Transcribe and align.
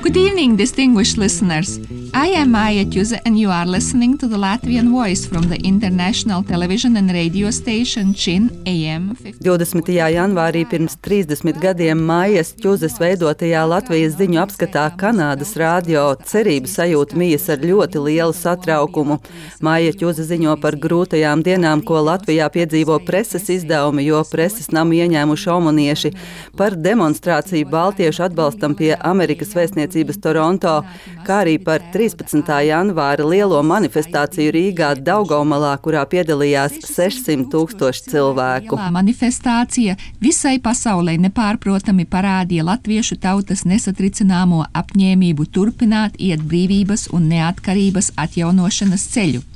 Good 0.00 0.16
evening, 0.16 0.56
distinguished 0.56 1.18
listeners. 1.18 1.78
I 2.12 2.26
am 2.26 2.50
Maya 2.50 2.84
Tjuze, 2.84 3.20
and 3.24 3.38
you 3.38 3.50
are 3.50 3.64
listening 3.64 4.18
to 4.18 4.26
the 4.26 4.36
Latvian 4.36 4.90
voice 4.90 5.24
from 5.24 5.48
the 5.48 5.56
international 5.62 6.42
television 6.42 6.96
and 6.96 7.08
radio 7.12 7.50
station 7.50 8.14
Chin 8.14 8.50
AM. 8.66 9.14
20. 9.40 9.92
janvārī 10.10 10.64
pirms 10.66 10.96
30 11.06 11.60
gadiem 11.62 12.02
Mājas 12.02 12.50
Čuzes 12.58 12.98
veidotajā 12.98 13.62
Latvijas 13.62 14.16
ziņu 14.18 14.40
apskatā 14.42 14.88
Kanādas 14.98 15.54
radio 15.60 16.16
cerību 16.26 16.66
sajūta 16.66 17.14
mijas 17.14 17.46
ar 17.54 17.62
ļoti 17.62 18.02
lielu 18.02 18.34
satraukumu. 18.34 19.20
Māja 19.62 19.94
Čuze 19.94 20.26
ziņo 20.26 20.56
par 20.60 20.74
grūtajām 20.82 21.44
dienām, 21.46 21.84
ko 21.86 22.02
Latvijā 22.02 22.50
piedzīvo 22.50 22.98
preses 23.06 23.46
izdevumi, 23.54 24.08
jo 24.10 24.24
preses 24.26 24.72
namu 24.74 24.98
ieņēmuši 24.98 25.50
omonieši, 25.54 26.12
par 26.58 26.74
demonstrāciju 26.74 27.70
Baltiešu 27.70 28.26
atbalstam 28.26 28.74
pie 28.74 28.96
Amerikas 28.98 29.54
vēstniecības 29.54 30.18
Toronto, 30.18 30.80
kā 31.26 31.40
arī 31.44 31.56
par 31.62 31.82
13. 31.94 32.50
janvāra 32.66 33.26
lielo 33.26 33.60
manifestāciju 33.66 34.52
Rīgā 34.56 34.90
Daugomalā, 35.06 35.72
kurā 35.84 36.02
piedalījās 36.10 36.78
600 36.86 37.48
tūkstoši 37.52 38.06
cilvēku. 38.12 38.78
Manifestācija 38.94 39.96
visai 40.22 40.56
pasaulē 40.62 41.16
nepārprotami 41.26 42.08
parādīja 42.10 42.66
latviešu 42.70 43.20
tautas 43.22 43.66
nesatricināmo 43.68 44.64
apņēmību 44.82 45.48
turpināt 45.54 46.18
iet 46.18 46.42
brīvības 46.42 47.08
un 47.16 47.30
neatkarības 47.34 48.14
atjaunošanas 48.26 49.08
ceļu. 49.14 49.46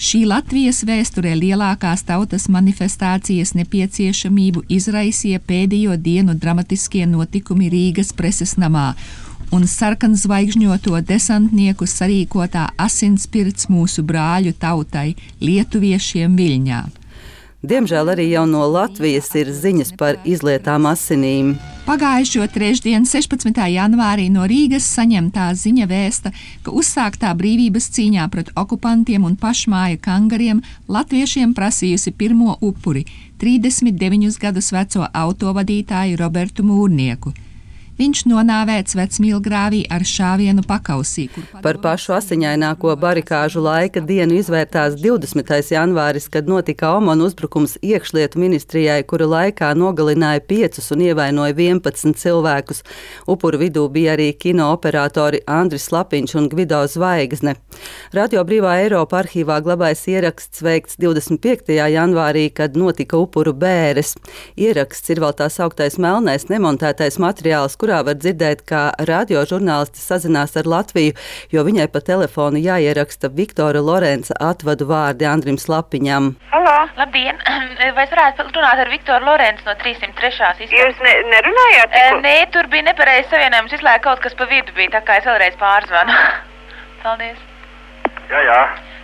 Šī 0.00 0.22
Latvijas 0.24 0.78
vēsturē 0.88 1.34
lielākās 1.36 2.06
tautas 2.08 2.46
manifestācijas 2.48 3.50
nepieciešamību 3.52 4.62
izraisīja 4.72 5.42
pēdējo 5.44 5.98
dienu 6.00 6.32
dramatiskie 6.40 7.04
notikumi 7.04 7.68
Rīgas 7.68 8.14
preses 8.16 8.54
namā 8.56 8.94
un 9.54 9.66
sarkanzvaigžņoto 9.66 11.00
desantnieku 11.06 11.88
sarīkotā 11.90 12.68
asinspirts 12.78 13.68
mūsu 13.72 14.04
brāļu 14.06 14.54
tautai, 14.58 15.14
lietuviešiem 15.42 16.38
Viļņā. 16.38 16.80
Diemžēl 17.60 18.08
arī 18.08 18.24
jau 18.30 18.46
no 18.48 18.62
Latvijas 18.72 19.26
ir 19.36 19.50
ziņas 19.52 19.90
par 20.00 20.16
izlietām 20.24 20.86
asinīm. 20.88 21.58
Pagājušo 21.84 22.46
trešdienu, 22.54 23.04
16. 23.04 23.52
janvārī, 23.74 24.30
no 24.32 24.46
Rīgas 24.48 24.86
saņemtā 24.94 25.50
ziņa 25.60 25.88
vēsta, 25.90 26.32
ka 26.64 26.72
uzsāktā 26.72 27.34
brīvības 27.36 27.90
cīņā 27.92 28.24
pret 28.32 28.48
okupantiem 28.56 29.26
un 29.28 29.36
pašmāju 29.36 30.00
kangariem 30.00 30.64
latviešiem 30.88 31.52
prasījusi 31.52 32.14
pirmo 32.16 32.56
upuri- 32.64 33.04
39 33.42 34.40
gadus 34.40 34.72
veco 34.72 35.04
autovadītāju 35.12 36.16
Robertu 36.16 36.64
Mūrnieku. 36.64 37.34
Viņš 38.00 38.20
nonāvēts 38.30 38.94
vecmīlgrāvī 38.96 39.82
ar 39.92 40.00
šāvienu 40.08 40.62
pakausī. 40.64 41.26
Par 41.60 41.76
pašu 41.84 42.14
asiņaināko 42.16 42.94
barikāžu 42.96 43.60
laika 43.60 44.00
dienu 44.00 44.38
izvērtās 44.40 44.94
20. 44.96 45.50
janvāris, 45.74 46.30
kad 46.32 46.48
notika 46.48 46.94
Omona 46.96 47.26
uzbrukums 47.28 47.74
iekšlietu 47.84 48.40
ministrijai, 48.40 49.02
kura 49.04 49.26
laikā 49.28 49.68
nogalināja 49.76 50.40
piecus 50.48 50.88
un 50.94 51.02
ievainoja 51.04 51.52
11 51.52 52.16
cilvēkus. 52.22 52.80
Upuru 53.28 53.60
vidū 53.60 53.84
bija 53.92 54.14
arī 54.16 54.30
kino 54.32 54.70
operatori 54.72 55.42
Andris 55.44 55.90
Lapiņš 55.92 56.38
un 56.40 56.48
Gvido 56.54 56.80
Zvaigzne. 56.88 57.58
Radio 58.16 58.46
Brīvā 58.48 58.78
Eiropa 58.86 59.20
arhīvā 59.20 59.60
glabājas 59.60 60.06
ieraksts 60.08 60.64
veikts 60.64 60.96
25. 61.04 61.76
janvārī, 61.76 62.48
kad 62.48 62.80
notika 62.80 63.20
upuru 63.20 63.52
bēres. 63.52 64.16
Ieraksts 64.56 65.12
ir 65.12 65.20
vēl 65.20 65.36
tā 65.36 65.52
sauktais 65.52 66.00
melnais 66.00 66.48
nemontētais 66.48 67.20
materiāls, 67.20 67.76
kurā 67.90 68.04
var 68.06 68.14
dzirdēt, 68.22 68.60
kā 68.70 68.80
radiožurnālisti 69.08 69.98
sazinās 69.98 70.54
ar 70.60 70.68
Latviju, 70.70 71.16
jo 71.50 71.64
viņai 71.66 71.88
pa 71.90 71.98
telefonu 72.06 72.60
jāieraksta 72.62 73.30
Viktora 73.34 73.82
Lorenza 73.82 74.36
atvadu 74.38 74.86
vārdi 74.86 75.26
Andrim 75.26 75.58
Slapiņam. 75.58 76.28
Halo! 76.52 76.76
Labdien! 77.00 77.40
Vai 77.96 78.04
es 78.06 78.12
varētu 78.14 78.46
runāt 78.46 78.82
ar 78.84 78.92
Viktoru 78.92 79.26
Lorenzu 79.26 79.66
no 79.66 79.74
303. 79.82 80.30
istabas? 80.30 80.70
Jūs 80.70 81.02
ne, 81.02 81.16
nerunājāt? 81.32 81.90
Tikko? 81.96 82.20
nē, 82.28 82.36
tur 82.54 82.70
bija 82.70 82.86
nepareizs 82.92 83.32
savienojums, 83.34 83.74
izlēja 83.80 84.04
kaut 84.06 84.22
kas 84.22 84.38
pa 84.38 84.46
vidu 84.50 84.76
bija, 84.78 84.94
tā 84.98 85.02
kā 85.08 85.18
es 85.18 85.26
vēlreiz 85.26 85.58
pārzvanu. 85.58 86.14
Paldies! 87.02 87.42
Jā, 88.30 88.44
jā. 88.46 88.60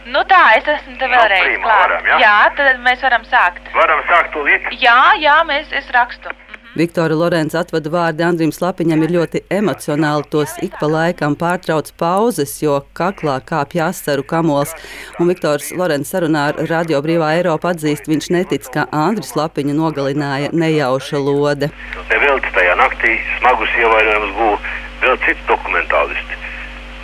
Nu 0.06 0.20
tā, 0.30 0.38
es 0.54 0.68
esmu 0.70 0.94
te 1.00 1.08
Nu, 1.08 1.16
vēlreiz 1.16 1.42
prima, 1.48 1.64
klāt. 1.66 1.80
varam, 1.82 2.04
jā? 2.06 2.16
jā, 2.22 2.34
tad 2.54 2.82
mēs 2.86 3.00
varam 3.02 3.24
sākt. 3.26 3.72
Varam 3.74 4.04
sākt 4.06 4.30
tūlīt. 4.36 4.68
Jā, 4.78 5.00
jā, 5.18 5.40
mēs, 5.48 5.72
es 5.74 5.88
rakstu. 5.96 6.30
Viktora 6.76 7.14
Lorenza 7.16 7.62
atvada 7.64 7.88
vārdi 7.88 8.24
Andrim 8.26 8.50
Slapiņam 8.52 9.00
ir 9.06 9.14
ļoti 9.14 9.40
emocionāli. 9.56 10.26
Tos 10.28 10.58
ik 10.60 10.74
pa 10.76 10.90
laikam 10.92 11.32
pārtrauc 11.40 11.88
pauzes, 11.96 12.52
jo 12.60 12.74
kaklā 12.98 13.38
kāpj 13.48 13.80
asaru 13.86 14.24
kamols. 14.28 14.74
Un 15.16 15.30
Viktors 15.32 15.70
Lorenza 15.72 16.18
sarunā 16.18 16.42
ar 16.50 16.60
Radio 16.68 17.00
Brīvā 17.00 17.30
Eiropa 17.38 17.72
atzīst, 17.72 18.10
viņš 18.12 18.28
netic, 18.36 18.68
ka 18.74 18.84
Andris 18.92 19.32
Slapiņu 19.32 19.72
nogalināja 19.78 20.52
nejauša 20.52 21.22
lode. 21.24 21.70
Nevelti 22.10 22.52
tajā 22.58 22.76
naktī 22.82 23.14
smagus 23.38 23.72
ievainojumus 23.80 24.36
guva 24.36 24.76
vēl 25.06 25.16
citi 25.24 25.48
dokumentālisti 25.48 26.42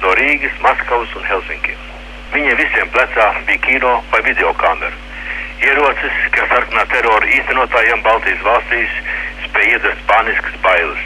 no 0.05 0.12
Rīgas, 0.21 0.61
Maskavas 0.61 1.16
un 1.16 1.25
Helsinkiem. 1.31 1.81
Viņiem 2.37 2.61
visiem 2.61 2.93
plecā 2.93 3.31
bija 3.49 3.65
kino 3.65 3.97
vai 4.12 4.21
videokamera. 4.28 4.93
Ierocis, 5.62 6.22
kas 6.34 6.49
sarkanā 6.50 6.84
terora 6.91 7.28
īstenotājiem 7.38 8.00
Baltijas 8.05 8.41
valstīs 8.44 8.97
spēja 9.53 9.77
iedvest 9.77 10.05
paniskas 10.09 10.57
bailes. 10.65 11.05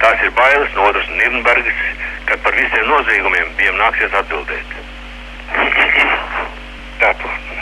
Tās 0.00 0.22
ir 0.22 0.32
bailes 0.38 0.74
no 0.76 0.86
otras 0.86 1.08
Nirnbergas, 1.18 1.84
kad 2.28 2.40
par 2.44 2.54
visiem 2.54 2.86
noziegumiem 2.86 3.52
viņiem 3.58 3.78
nāksies 3.80 4.14
atbildēt. 4.22 4.76
Tā, 7.00 7.12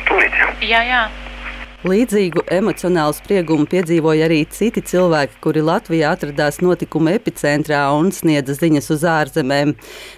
tūlīt. 0.09 0.41
Jā, 0.63 0.83
jā. 0.85 1.05
Līdzīgu 1.85 2.47
emocionālu 2.49 3.13
spriegumu 3.13 3.67
piedzīvoja 3.69 4.25
arī 4.25 4.39
citi 4.49 4.81
cilvēki, 4.89 5.35
kuri 5.45 5.61
Latvijā 5.61 6.15
atradās 6.17 6.63
notikuma 6.65 7.13
epicentrā 7.19 7.83
un 7.93 8.09
sniedza 8.09 8.55
ziņas 8.57 8.89
uz 8.95 9.05
ārzemēm. 9.05 9.75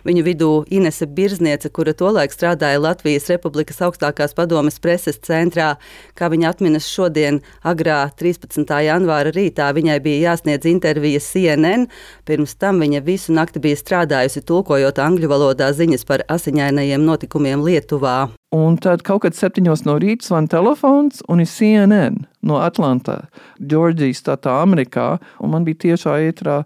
Viņu 0.07 0.23
vidū 0.29 0.51
Inese 0.71 1.09
Birzniece, 1.11 1.73
kura 1.75 1.91
tolaik 1.91 2.31
strādāja 2.31 2.79
Latvijas 2.85 3.27
Republikas 3.33 3.83
augstākās 3.83 4.37
padomes 4.39 4.79
preses 4.79 5.19
centrā, 5.27 5.73
kā 6.15 6.31
viņa 6.31 6.55
atminas 6.55 6.87
šodien, 6.87 7.43
agrā 7.67 7.99
13. 8.15 8.63
janvāra 8.87 9.35
rītā, 9.35 9.73
viņai 9.75 9.99
bija 10.07 10.31
jāsniedz 10.31 10.71
intervija 10.71 11.19
CNN. 11.19 11.91
Pirms 12.31 12.55
tam 12.63 12.79
viņa 12.79 13.03
visu 13.11 13.35
nakti 13.35 13.67
bija 13.67 13.83
strādājusi 13.83 14.47
tulkojot 14.47 15.03
angļu 15.03 15.35
valodā 15.35 15.75
ziņas 15.75 16.07
par 16.07 16.29
asiņainajiem 16.31 17.11
notikumiem 17.11 17.67
Lietuvā. 17.67 18.21
Un 18.55 18.77
tad 18.79 19.03
kaut 19.07 19.25
kad 19.25 19.35
septiņos 19.35 19.83
no 19.89 19.97
rīta 19.99 20.29
zvana 20.29 20.51
telefons, 20.53 21.23
un 21.29 21.43
ir 21.43 21.49
CNN 21.51 22.21
no 22.47 22.61
Atlantā, 22.63 23.25
Džordžijas, 23.59 24.23
tātā 24.29 24.61
Amerikā, 24.63 25.17
un 25.43 25.51
man 25.57 25.67
bija 25.67 25.83
tiešā 25.89 26.15
ētrā 26.29 26.61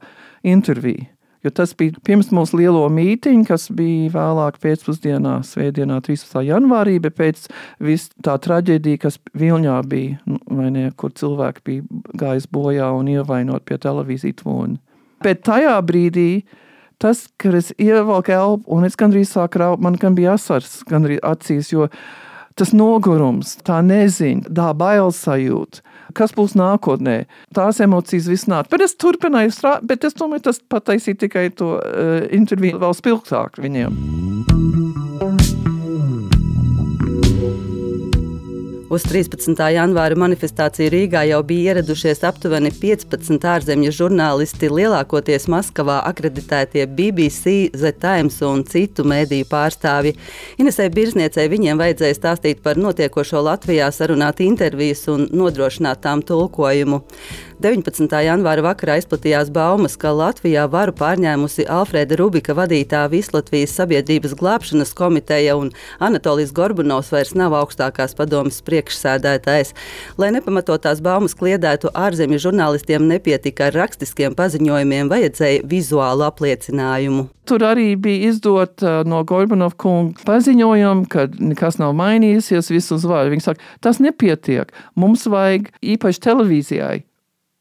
intervija. 0.45 1.09
Jo 1.41 1.49
tas 1.57 1.71
bija 1.73 1.97
pirms 2.05 2.29
mūsu 2.37 2.59
lielo 2.61 2.83
mītīņu, 2.93 3.47
kas 3.49 3.71
bija 3.73 4.11
vēlāk 4.13 4.59
pēcpusdienā, 4.61 5.39
svētdienā, 5.49 6.03
13. 6.05 6.43
janvārī, 6.45 6.99
bet 7.01 7.17
pēc 7.17 7.47
tā 8.21 8.35
traģēdija, 8.45 9.01
kas 9.07 9.17
Viļņā 9.41 9.79
bija, 9.89 10.19
nu, 10.29 10.69
ne, 10.69 10.91
kur 11.01 11.15
cilvēki 11.17 11.65
bija 11.65 12.03
gājis 12.21 12.51
bojā 12.53 12.91
un 12.93 13.09
ievainot 13.09 13.65
pie 13.65 13.81
televīzijas 13.81 14.43
tvūna. 14.43 14.77
Bet 15.25 15.41
tajā 15.49 15.79
brīdī 15.85 16.43
tas, 17.01 17.27
kad 17.41 17.57
es 17.57 17.73
ievelku 17.81 18.35
elpu, 18.35 18.69
un 18.77 18.89
es 18.89 18.99
gandrīz 19.01 19.33
sāku 19.35 19.63
raut, 19.63 19.83
man 19.83 19.99
gan 20.01 20.17
bija 20.19 20.37
asars 20.37 20.81
gandrīz 20.91 21.23
acīs, 21.27 21.73
jo 21.73 21.89
tas 22.61 22.75
nogurums, 22.77 23.57
tā 23.65 23.81
neziņa, 23.87 24.53
tā 24.57 24.69
bailes 24.77 25.23
sajūta, 25.25 25.85
kas 26.19 26.35
būs 26.37 26.57
nākotnē, 26.61 27.23
tās 27.57 27.81
emocijas 27.81 28.29
viss 28.29 28.51
nāk. 28.51 28.69
Bet 28.73 28.85
es 28.85 28.99
turpināju 29.01 29.55
strādāt, 29.57 29.89
bet 29.89 30.05
es 30.05 30.19
tomēr 30.19 30.45
tas 30.45 30.61
pataisīju 30.61 31.23
tikai 31.25 31.49
to 31.57 31.77
uh, 31.79 32.21
interviju 32.37 32.83
vēl 32.83 32.97
spilgtāk 33.01 33.63
viņiem. 33.65 34.90
Uz 38.91 39.05
13. 39.07 39.55
janvāra 39.71 40.17
manifestāciju 40.19 40.91
Rīgā 40.91 41.21
jau 41.29 41.37
bija 41.47 41.77
ieradušies 41.77 42.25
aptuveni 42.27 42.73
15 42.75 43.45
ārzemju 43.47 43.93
žurnālisti, 43.95 44.67
lielākoties 44.67 45.45
Maskavā 45.53 46.01
akreditētie 46.09 46.89
BBC, 46.91 47.53
The 47.71 47.93
Times 47.95 48.41
un 48.43 48.65
citu 48.67 49.05
mēdīju 49.07 49.47
pārstāvji. 49.53 50.17
Inesai 50.59 50.89
Birzniecei 50.97 51.47
viņiem 51.53 51.79
vajadzēja 51.79 52.17
stāstīt 52.19 52.65
par 52.65 52.83
notiekošo 52.83 53.45
Latvijā, 53.47 53.93
sarunāt 53.95 54.43
intervijas 54.43 55.05
un 55.15 55.29
nodrošināt 55.31 56.03
tām 56.03 56.27
tulkojumu. 56.27 57.05
19. 57.61 58.09
janvāra 58.25 58.63
vakarā 58.65 58.95
izplatījās 59.03 59.51
baumas, 59.53 59.93
ka 60.01 60.15
Latvijā 60.17 60.63
varu 60.73 60.95
pārņēmusi 60.97 61.67
Alfrēda 61.69 62.17
Rubika 62.17 62.55
vadītā 62.57 63.03
Vislatvijas 63.13 63.75
sabiedrības 63.77 64.33
glābšanas 64.41 64.95
komiteja 64.97 65.59
un 65.61 65.69
Anatolijas 66.01 66.55
Gorbunovs 66.57 67.13
vairs 67.13 67.35
nav 67.37 67.53
augstākās 67.59 68.17
padomas 68.17 68.63
priekšsēdētājs. 68.81 69.75
Lai 70.19 70.31
nepamatotās 70.35 71.01
baumas 71.05 71.37
kliedētu 71.39 71.93
ārzemju 71.95 72.41
žurnālistiem 72.47 73.07
nepietika 73.09 73.69
ar 73.69 73.77
rakstiskiem 73.77 74.35
paziņojumiem, 74.39 75.11
vajadzēja 75.11 75.67
vizuālu 75.69 76.27
apliecinājumu. 76.29 77.29
Tur 77.49 77.65
arī 77.67 77.95
bija 77.99 78.31
izdot 78.31 78.83
uh, 78.85 79.03
no 79.05 79.23
Gorbanova 79.27 79.75
kunga 79.77 80.23
paziņojumu, 80.27 81.07
ka 81.11 81.27
nekas 81.41 81.81
nav 81.81 81.95
mainījies, 81.99 82.71
viss 82.71 82.95
uz 82.95 83.07
vārdu. 83.09 83.35
Viņi 83.35 83.47
saka, 83.49 83.71
tas 83.83 84.01
nepietiek. 84.03 84.71
Mums 84.95 85.27
vajag 85.31 85.73
īpaši 85.83 86.27
televīzijai 86.29 87.01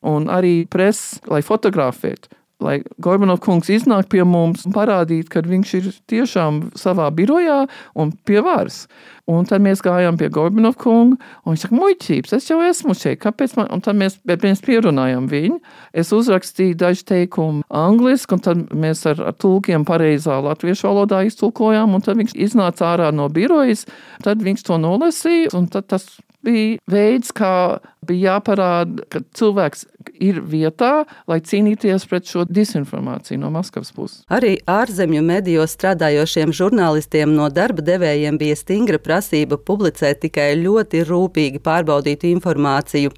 un 0.09 0.29
arī 0.31 0.63
presa, 0.69 1.19
lai 1.27 1.41
fotografētu. 1.43 2.38
Lai 2.59 2.81
Gorbanovs 2.99 3.39
kungs 3.45 3.69
iznāk 3.71 4.09
pie 4.11 4.25
mums 4.27 4.65
un 4.67 4.73
parādītu, 4.75 5.29
ka 5.31 5.43
viņš 5.47 5.69
ir 5.77 5.85
tiešām 6.11 6.57
savā 6.75 7.07
birojā 7.15 7.61
un 7.95 8.11
pie 8.27 8.41
varas. 8.43 8.81
Un 9.29 9.45
tad 9.47 9.63
mēs 9.63 9.79
gājām 9.85 10.17
pie 10.19 10.27
Gorbanovs 10.33 10.79
kunga, 10.81 11.15
un 11.45 11.53
viņš 11.53 11.63
saka, 11.63 11.77
muļķības, 11.79 12.35
es 12.35 12.49
jau 12.49 12.59
esmu 12.65 12.95
šeit, 12.97 13.21
kāpēc 13.23 13.55
man? 13.55 13.69
Un 13.71 13.83
tad 13.85 13.95
mēs, 13.99 14.17
mēs 14.27 14.63
pierunājām 14.65 15.29
viņu. 15.31 15.59
Es 16.03 16.11
uzrakstīju 16.15 16.75
dažu 16.81 17.05
teikumu 17.13 17.63
angliski, 17.69 18.35
un 18.35 18.43
tad 18.43 18.65
mēs 18.75 19.05
ar, 19.07 19.21
ar 19.31 19.37
tulkiem 19.39 19.85
pareizā 19.87 20.41
latviešu 20.43 20.89
valodā 20.89 21.21
iztulkojām, 21.29 21.95
un 21.95 22.03
tad 22.03 22.19
viņš 22.19 22.35
iznāca 22.35 22.91
ārā 22.91 23.13
no 23.15 23.29
birojas, 23.31 23.85
tad 24.25 24.43
viņš 24.43 24.65
to 24.67 24.81
nolasīja, 24.81 25.53
un 25.55 25.71
tad 25.71 25.87
tas 25.93 26.09
bija 26.45 26.79
veids, 26.89 27.31
kā 27.35 27.79
bija 28.05 28.35
jāparāda, 28.35 29.03
ka 29.11 29.21
cilvēks 29.35 29.85
ir 30.23 30.39
vietā, 30.47 31.03
lai 31.29 31.39
cīnīties 31.43 32.05
pret 32.09 32.27
šo 32.29 32.45
disinformāciju 32.47 33.39
no 33.41 33.51
Maskavas 33.53 33.91
puses. 33.95 34.21
Arī 34.31 34.55
ārzemju 34.69 35.21
medijos 35.25 35.75
strādājošiem 35.75 36.53
žurnālistiem 36.55 37.33
no 37.35 37.49
darba 37.53 37.83
devējiem 37.85 38.39
bija 38.39 38.57
stingra 38.59 38.99
prasība 39.03 39.59
publicēt 39.59 40.21
tikai 40.23 40.53
ļoti 40.61 41.03
rūpīgi 41.09 41.61
pārbaudītu 41.65 42.31
informāciju. 42.31 43.13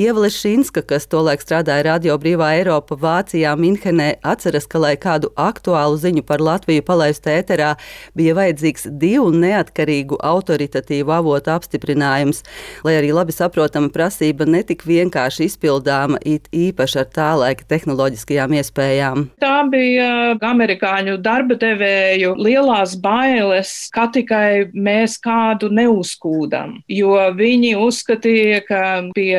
Ieva 0.00 0.26
Lešinska, 0.26 0.84
kas 0.86 1.08
tolaik 1.10 1.44
strādāja 1.44 1.86
Radio 1.88 2.18
Brīvā 2.20 2.52
Eiropa 2.58 2.98
Vācijā, 3.00 3.54
Minhenē, 3.58 4.14
atceras, 4.26 4.68
ka, 4.70 4.82
lai 4.82 4.94
kādu 5.00 5.30
aktuālu 5.38 5.98
ziņu 6.00 6.26
par 6.26 6.42
Latviju 6.44 6.84
palaistu 6.86 7.32
ēterā, 7.34 7.74
bija 8.18 8.36
vajadzīgs 8.38 8.90
divu 9.00 9.30
neatkarīgu 9.34 10.18
autoritatīvu 10.34 11.14
avotu 11.14 11.54
apstiprinājums 11.54 12.44
lai 12.84 12.96
arī 12.98 13.12
labi 13.14 13.34
saprotama 13.34 13.90
prasība 13.94 14.46
netika 14.48 14.86
vienkārši 14.88 15.48
izpildāma, 15.48 16.20
it 16.24 16.48
īpaši 16.54 17.00
ar 17.02 17.08
tā 17.14 17.30
laika 17.40 17.66
tehnoloģiskajām 17.70 18.56
iespējām. 18.60 19.26
Tā 19.42 19.54
bija 19.72 20.08
amerikāņu 20.44 21.16
darba 21.24 21.56
devēju 21.60 22.34
lielās 22.40 22.96
bailes, 23.00 23.72
ka 23.94 24.06
tikai 24.14 24.70
mēs 24.74 25.16
kādu 25.24 25.70
neuzkūdam, 25.74 26.78
jo 26.90 27.16
viņi 27.36 27.74
uzskatīja, 27.80 28.60
ka 28.68 28.82
pie 29.16 29.34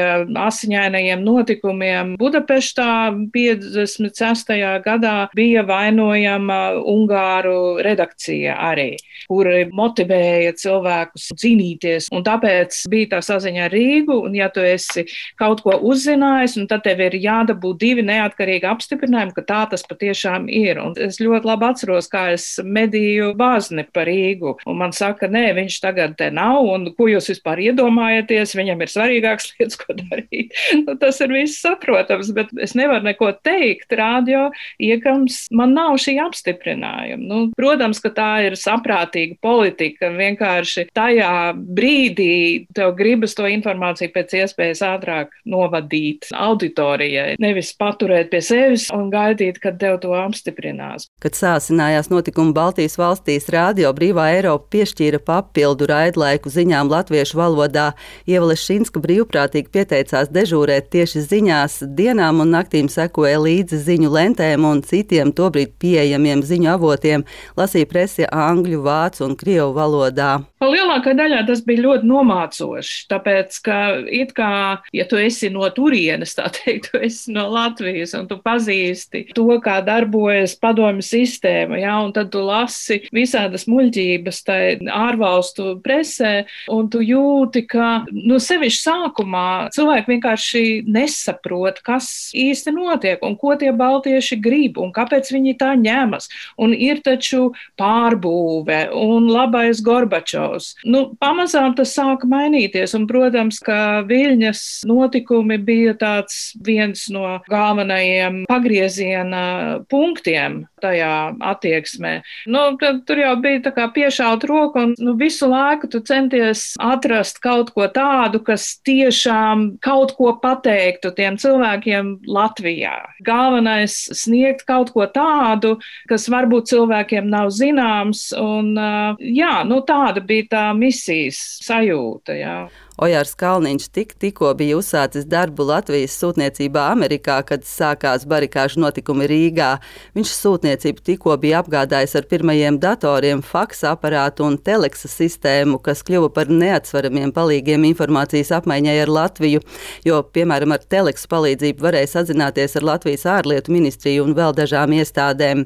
asiņainajiem 0.46 1.24
notikumiem 1.26 2.16
Budapeštā 2.20 2.90
56. 3.34 4.54
gadā 4.86 5.16
bija 5.36 5.66
vainojama 5.68 6.60
Ungāru 6.86 7.82
redakcija 7.86 8.56
arī, 8.70 8.96
kuri 9.30 9.66
motivēja 9.76 10.56
cilvēkus 10.60 11.32
cīnīties, 11.42 12.10
un 12.16 12.26
tāpēc 12.26 12.84
bija 12.92 13.15
tā 13.16 13.24
saziņa 13.26 13.66
ar 13.66 13.76
Rīgu, 13.76 14.20
un 14.28 14.36
ja 14.38 14.50
tu 14.54 14.64
esi 14.66 15.06
kaut 15.40 15.64
ko 15.66 15.78
uzzinājis, 15.90 16.58
tad 16.70 16.86
tev 16.86 17.02
ir 17.06 17.18
jādabū 17.24 17.74
divi 17.80 18.04
neatkarīgi 18.06 18.68
apstiprinājumi, 18.70 19.36
ka 19.36 19.46
tā 19.48 19.62
tas 19.72 19.86
patiešām 19.88 20.50
ir. 20.52 20.80
Un 20.84 20.96
es 21.08 21.22
ļoti 21.24 21.50
labi 21.50 21.70
atceros, 21.70 22.10
kā 22.12 22.28
es 22.36 22.48
medīju 22.64 23.34
bāzni 23.40 23.88
par 23.96 24.10
Rīgu, 24.10 24.58
un 24.68 24.80
man 24.82 24.96
saka, 24.96 25.30
nē, 25.32 25.48
viņš 25.58 25.80
tagad 25.84 26.18
te 26.20 26.30
nav, 26.34 26.62
un 26.76 26.90
ko 26.98 27.10
jūs 27.12 27.32
vispār 27.34 27.64
iedomājaties, 27.70 28.56
viņam 28.58 28.84
ir 28.84 28.94
svarīgākas 28.94 29.52
lietas, 29.56 29.80
ko 29.82 29.98
darīt. 29.98 30.56
Nu, 30.86 30.96
tas 31.00 31.20
ir 31.24 31.34
viss 31.34 31.62
saprotams, 31.64 32.32
bet 32.36 32.52
es 32.62 32.76
nevaru 32.78 33.06
neko 33.08 33.32
teikt 33.46 33.94
radio, 33.98 34.48
iekams 34.82 35.46
man 35.56 35.76
nav 35.78 35.98
šī 36.02 36.18
apstiprinājuma. 36.26 37.26
Nu, 37.26 37.40
protams, 37.58 38.02
ka 38.04 38.12
tā 38.16 38.30
ir 38.48 38.58
saprātīga 38.60 39.38
politika, 39.44 40.12
vienkārši 40.14 40.88
tajā 40.96 41.32
brīdī 41.56 42.68
tev 42.76 42.96
gribas 42.98 43.36
to 43.38 43.48
informāciju 43.50 44.14
pēc 44.16 44.36
iespējas 44.42 44.84
ātrāk 44.86 45.34
novadīt 45.50 46.30
auditorijai, 46.36 47.36
nevis 47.42 47.74
paturēt 47.78 48.32
pie 48.34 48.42
sevis 48.46 48.88
un 48.96 49.10
gaidīt, 49.14 49.60
kad 49.64 49.80
tev 49.82 50.00
to 50.04 50.14
apstiprinās. 50.18 51.10
Kad 51.24 51.38
sāsinājās 51.38 52.12
notikumi 52.12 52.56
Baltijas 52.56 52.98
valstīs, 53.00 53.50
Rādio 53.52 53.92
Brīvā 53.96 54.30
Eiropa 54.36 54.70
piešķīra 54.76 55.22
papildu 55.26 55.90
raidlaiku 55.90 56.52
ziņām 56.52 56.92
latviešu 56.92 57.40
valodā. 57.40 57.92
Ieva 58.30 58.52
Lešinska 58.52 59.02
brīvprātīgi 59.04 59.72
pieteicās 59.74 60.32
dežūrēt 60.76 60.92
tieši 60.92 61.22
ziņās, 61.30 61.84
dienām 61.96 62.42
un 62.42 62.52
naktīm 62.52 62.88
sekoja 62.90 63.40
līdzi 63.40 63.78
ziņu 63.78 64.10
lentēm 64.12 64.66
un 64.66 64.82
citiem 64.84 65.32
tobrīd 65.32 65.76
pieejamiem 65.80 66.44
ziņu 66.44 66.76
avotiem, 66.76 67.24
lasīja 67.58 67.88
presi 67.88 68.26
angļu, 68.26 68.82
vācu 68.84 69.26
un 69.26 69.36
krievu 69.36 69.74
valodā. 69.74 70.44
Lielākā 70.66 71.14
daļā 71.16 71.46
tas 71.48 71.62
bija 71.66 71.84
ļoti 71.86 72.08
nomācoši, 72.10 73.08
tāpēc, 73.12 73.60
ka 73.62 73.78
it 74.10 74.34
kā, 74.36 74.82
ja 74.94 75.06
tu 75.06 75.18
esi 75.18 75.50
no 75.50 75.68
turienes, 75.70 76.36
tā 76.36 76.50
teikt, 76.50 76.90
tu 76.92 77.00
esi 77.00 77.32
no 77.36 77.48
Latvijas 77.50 78.16
un 78.18 78.28
tu 78.28 78.40
pazīsti 78.42 79.28
to, 79.36 79.48
kā 79.62 79.80
darbojas 79.86 80.56
padomju 80.58 81.06
sistēma, 81.06 81.80
jā, 81.80 81.94
un 82.04 82.14
tad 82.16 82.32
tu 82.34 82.42
lasi 82.46 83.04
visādas 83.14 83.68
muļķības 83.70 84.42
tai 84.46 84.62
ārvalstu 84.90 85.78
presē, 85.86 86.46
un 86.74 86.90
tu 86.90 87.04
jūti, 87.06 87.66
ka, 87.70 88.06
nu, 88.12 88.40
sevišķi 88.42 88.82
sākumā 88.82 89.48
cilvēki 89.76 90.16
vienkārši 90.16 90.65
nesaprot, 90.88 91.82
kas 91.86 92.10
īsti 92.36 92.74
notiek 92.76 93.24
un 93.26 93.38
ko 93.40 93.56
tie 93.60 93.72
baltieši 93.76 94.40
grib 94.42 94.80
un 94.82 94.94
kāpēc 94.96 95.32
viņi 95.36 95.56
tā 95.60 95.74
ņemas. 95.80 96.30
Un 96.62 96.74
ir 96.76 97.02
taču 97.06 97.52
pārbūve 97.80 98.80
un 98.96 99.30
labais 99.32 99.82
Gorbačovs. 99.86 100.74
Nu, 100.86 101.06
pamazām 101.22 101.76
tas 101.78 101.96
sāka 101.96 102.28
mainīties, 102.30 102.96
un, 102.98 103.08
protams, 103.10 103.60
ka 103.64 104.04
Viļņas 104.08 104.86
notikumi 104.90 105.60
bija 105.62 105.96
tāds 106.00 106.54
viens 106.66 107.08
no 107.14 107.40
galvenajiem 107.50 108.44
pagrieziena 108.50 109.46
punktiem 109.92 110.64
tajā 110.86 111.14
attieksmē. 111.52 112.14
Nu, 112.52 112.64
tur 112.80 113.22
jau 113.22 113.34
bija 113.42 113.64
tā 113.68 113.74
kā 113.76 113.88
piešaut 113.96 114.46
roku, 114.50 114.86
un 114.86 114.96
nu, 115.02 115.16
visu 115.20 115.50
laiku 115.50 115.90
tu 115.92 116.02
centies 116.06 116.68
atrast 116.82 117.42
kaut 117.44 117.72
ko 117.76 117.88
tādu, 117.92 118.42
kas 118.46 118.68
tiešām 118.86 119.68
kaut 119.84 120.16
ko 120.18 120.36
pateiktu 120.42 121.12
tiem 121.18 121.40
cilvēkiem 121.42 122.16
Latvijā. 122.30 122.96
Galvenais 123.26 123.98
sniegt 124.16 124.66
kaut 124.70 124.94
ko 124.96 125.08
tādu, 125.12 125.76
kas 126.10 126.30
varbūt 126.32 126.72
cilvēkiem 126.74 127.30
nav 127.32 127.52
zināms, 127.56 128.28
un 128.40 128.74
jā, 129.20 129.56
nu 129.68 129.82
tāda 129.88 130.24
bija 130.26 130.50
tā 130.52 130.66
misijas 130.78 131.42
sajūta. 131.66 132.36
Jā. 132.36 132.58
Ojārs 132.96 133.34
Kalniņš 133.36 133.90
tik, 133.92 134.14
tikko 134.16 134.54
bija 134.56 134.78
uzsācis 134.80 135.26
darbu 135.28 135.66
Latvijas 135.68 136.14
sūtniecībā 136.16 136.86
Amerikā, 136.94 137.42
kad 137.44 137.66
sākās 137.68 138.24
barikāžu 138.24 138.80
notikumi 138.80 139.28
Rīgā. 139.28 139.74
Viņš 140.16 140.32
sūtniecību 140.32 141.04
tikko 141.10 141.36
bija 141.42 141.60
apgādājis 141.60 142.16
ar 142.16 142.28
pirmajiem 142.32 142.78
datoriem, 142.80 143.42
faksa 143.44 143.92
aparātu 143.98 144.46
un 144.48 144.56
teleksa 144.56 145.12
sistēmu, 145.12 145.82
kas 145.84 146.06
kļuva 146.08 146.30
par 146.38 146.48
neatsveramiem 146.48 147.34
palīgiem 147.36 147.84
informācijas 147.90 148.54
apmaiņai 148.62 148.96
ar 149.02 149.12
Latviju, 149.12 149.66
jo, 150.08 150.22
piemēram, 150.32 150.78
ar 150.78 150.88
teleksa 150.88 151.28
palīdzību 151.36 151.84
varēja 151.84 152.14
sazināties 152.14 152.80
ar 152.80 152.88
Latvijas 152.94 153.28
ārlietu 153.28 153.76
ministriju 153.76 154.24
un 154.24 154.38
vēl 154.40 154.56
dažām 154.56 154.96
iestādēm. 154.96 155.66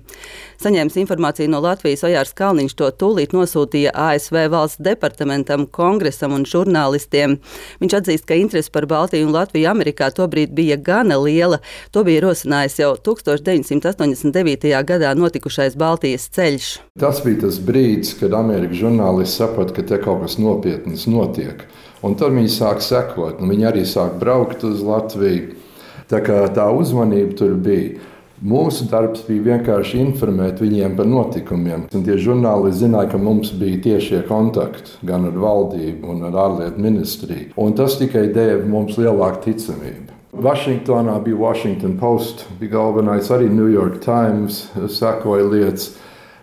Saņēmis 0.66 0.98
informāciju 1.06 1.54
no 1.54 1.62
Latvijas, 1.62 2.08
Ojārs 2.10 2.34
Kalniņš 2.34 2.74
to 2.82 2.90
tūlīt 2.90 3.38
nosūtīja 3.38 3.94
ASV 3.94 4.42
valsts 4.50 4.82
departamentam, 4.84 5.70
kongresam 5.70 6.34
un 6.36 6.50
žurnālistiem 6.50 7.19
projektiem. 7.20 7.40
Viņš 7.80 7.96
atzīst, 8.00 8.26
ka 8.28 8.38
interese 8.38 8.72
par 8.72 8.88
Baltiju 8.88 9.28
un 9.28 9.34
Latviju 9.34 9.70
Amerikā 9.70 10.10
tobrīd 10.12 10.54
bija 10.56 10.78
gana 10.78 11.18
liela. 11.20 11.60
To 11.92 12.04
bija 12.04 12.24
rosinājis 12.24 12.80
jau 12.80 12.96
1989. 12.98 14.84
gadā 14.84 15.14
notikušais 15.16 15.76
Baltijas 15.76 16.30
ceļš. 16.30 16.80
Tas 17.00 17.22
bija 17.24 17.46
tas 17.46 17.60
brīdis, 17.60 18.16
kad 18.20 18.34
Amerikas 18.34 18.80
žurnālisti 18.80 19.36
saprata, 19.36 19.74
ka 19.74 19.84
te 19.84 20.02
kaut 20.02 20.24
kas 20.24 20.38
nopietns 20.40 21.08
notiek. 21.08 21.66
Un 22.02 22.16
tad 22.16 22.32
viņi 22.32 22.52
sāk 22.52 22.82
sekot, 22.82 23.42
un 23.42 23.50
viņi 23.52 23.68
arī 23.68 23.84
sāk 23.88 24.20
braukt 24.20 24.64
uz 24.64 24.82
Latviju. 24.82 25.58
Tā, 26.10 26.24
tā 26.24 26.70
uzmanība 26.74 27.36
tur 27.38 27.54
bija. 27.60 28.00
Mūsu 28.40 28.86
darbs 28.88 29.26
bija 29.28 29.44
vienkārši 29.50 29.98
informēt 30.00 30.62
viņiem 30.64 30.94
par 30.96 31.08
notikumiem. 31.12 31.82
Un 31.92 32.04
tie 32.08 32.16
žurnālisti 32.16 32.86
zināja, 32.86 33.10
ka 33.12 33.20
mums 33.20 33.52
bija 33.52 33.82
tiešie 33.84 34.22
kontakti 34.30 34.96
gan 35.04 35.28
ar 35.28 35.36
valdību, 35.36 36.08
gan 36.08 36.30
ar 36.30 36.38
ārlietu 36.46 36.80
ministriju. 36.86 37.50
Un 37.60 37.76
tas 37.76 37.98
tikai 38.00 38.30
deva 38.32 38.64
mums 38.64 38.96
lielāku 38.96 39.44
ticamību. 39.50 40.16
Vašingtonā 40.40 41.18
bija 41.26 41.36
Washington 41.36 41.98
Post, 42.00 42.46
bija 42.62 42.78
galvenais 42.78 43.28
arī 43.34 43.50
New 43.52 43.68
York 43.68 44.00
Times, 44.06 44.70
sekoja 44.88 45.44
lietas. 45.50 45.98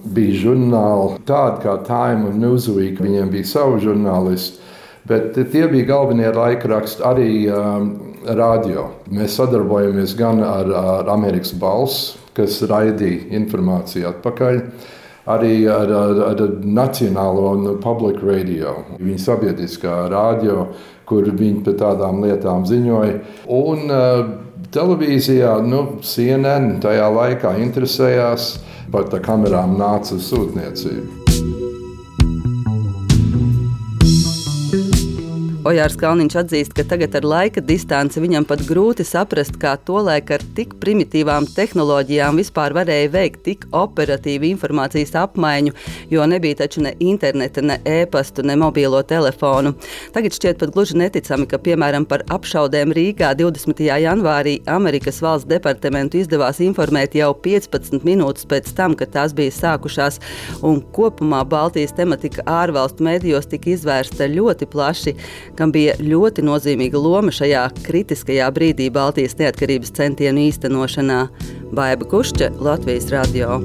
Bija 0.04 0.36
žurnāli, 0.42 1.16
tādi 1.24 1.64
kā 1.64 1.78
Time 1.86 2.28
un 2.28 2.36
Newsweek, 2.42 3.00
viņiem 3.00 3.32
bija 3.32 3.48
savi 3.48 3.80
žurnālisti. 3.86 4.60
Bet 5.08 5.32
tie 5.32 5.64
bija 5.70 5.86
galvenie 5.94 6.28
laikraksti 6.34 7.04
arī 7.06 7.30
um, 7.48 7.88
radio. 8.38 8.88
Mēs 9.12 9.36
sadarbojamies 9.38 10.14
gan 10.18 10.42
ar, 10.44 10.70
ar 10.70 11.10
Amerikas 11.12 11.54
balss, 11.56 12.16
kas 12.36 12.60
raidīja 12.68 13.30
informāciju 13.38 14.10
atpakaļ, 14.10 14.60
arī 15.32 15.54
ar, 15.70 15.90
ar, 15.90 16.22
ar 16.30 16.42
Nacionālo 16.62 17.76
Public 17.82 18.22
Radio, 18.24 18.76
viņa 19.00 19.22
sabiedriskā 19.24 20.06
radio, 20.12 20.68
kur 21.06 21.26
viņi 21.26 21.62
par 21.66 21.78
tādām 21.82 22.22
lietām 22.24 22.66
ziņoja. 22.66 23.20
Un, 23.56 23.86
uh, 23.90 24.34
televīzijā, 24.74 25.58
nu, 25.66 25.84
CNN 26.02 26.80
tajā 26.84 27.06
laikā 27.18 27.56
interesējās 27.62 28.56
par 28.92 29.08
tā 29.12 29.22
kamerām 29.24 29.78
nāca 29.80 30.18
sūtniecība. 30.22 31.25
Ojārs 35.66 35.96
Kalniņš 35.98 36.34
atzīst, 36.38 36.74
ka 36.78 36.84
tagad 36.86 37.16
ar 37.18 37.24
laika 37.26 37.58
distanci 37.64 38.20
viņam 38.22 38.44
pat 38.46 38.60
grūti 38.68 39.02
saprast, 39.02 39.56
kā 39.58 39.72
tolaik 39.88 40.28
ar 40.36 40.42
tik 40.54 40.76
primitīvām 40.78 41.48
tehnoloģijām 41.50 42.38
vispār 42.38 42.70
varēja 42.76 43.08
veikt 43.10 43.40
tik 43.48 43.64
operatīvu 43.74 44.46
informācijas 44.52 45.16
apmaiņu, 45.18 45.72
jo 46.12 46.26
nebija 46.30 46.60
taču 46.60 46.84
ne 46.84 46.92
interneta, 47.02 47.64
ne 47.66 47.80
e-pastu, 47.82 48.44
ne 48.46 48.54
mobilo 48.60 49.00
telefonu. 49.10 49.72
Tagad 50.14 50.36
šķiet 50.36 50.60
pat 50.60 50.74
gluži 50.76 51.00
neticami, 51.00 51.48
ka 51.50 51.58
piemēram 51.58 52.06
par 52.06 52.22
apšaudēm 52.36 52.94
Rīgā 52.94 53.32
20. 53.40 53.82
janvārī 54.04 54.60
Amerikas 54.70 55.18
valsts 55.24 55.50
departamentu 55.50 56.22
izdevās 56.22 56.62
informēt 56.62 57.18
jau 57.18 57.32
15 57.48 58.06
minūtes 58.06 58.46
pēc 58.46 58.70
tam, 58.78 58.94
kad 58.94 59.16
tās 59.18 59.34
bija 59.34 59.56
sākušās, 59.58 60.22
un 60.62 60.78
kopumā 60.94 61.42
Baltijas 61.42 61.96
tematika 61.98 62.46
ārvalstu 62.60 63.10
medijos 63.10 63.50
tika 63.50 63.74
izvērsta 63.74 64.30
ļoti 64.30 64.70
plaši 64.70 65.18
kam 65.58 65.72
bija 65.74 65.96
ļoti 66.02 66.44
nozīmīga 66.46 67.00
loma 67.00 67.34
šajā 67.34 67.66
kritiskajā 67.86 68.50
brīdī 68.54 68.90
Baltijas 68.92 69.38
neatkarības 69.40 69.94
centienu 69.96 70.46
īstenošanā. 70.50 71.26
Baiba 71.76 72.08
Kušķa, 72.12 72.54
Latvijas 72.62 73.10
Radio. 73.14 73.60